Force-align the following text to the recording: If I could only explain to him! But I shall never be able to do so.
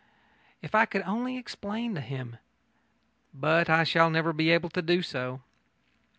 If 0.63 0.73
I 0.73 0.85
could 0.87 1.03
only 1.03 1.37
explain 1.37 1.93
to 1.93 2.01
him! 2.01 2.37
But 3.35 3.69
I 3.69 3.83
shall 3.83 4.09
never 4.09 4.33
be 4.33 4.49
able 4.49 4.69
to 4.69 4.81
do 4.81 5.03
so. 5.03 5.41